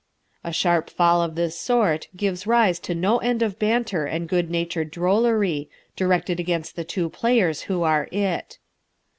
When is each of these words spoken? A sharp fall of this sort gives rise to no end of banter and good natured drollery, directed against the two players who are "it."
A 0.43 0.51
sharp 0.51 0.89
fall 0.89 1.21
of 1.21 1.35
this 1.35 1.55
sort 1.55 2.07
gives 2.15 2.47
rise 2.47 2.79
to 2.79 2.95
no 2.95 3.19
end 3.19 3.43
of 3.43 3.59
banter 3.59 4.07
and 4.07 4.27
good 4.27 4.49
natured 4.49 4.89
drollery, 4.89 5.69
directed 5.95 6.39
against 6.39 6.75
the 6.75 6.83
two 6.83 7.07
players 7.07 7.61
who 7.69 7.83
are 7.83 8.09
"it." 8.11 8.57